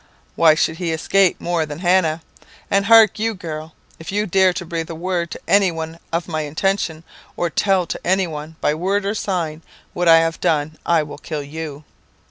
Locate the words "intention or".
6.41-7.51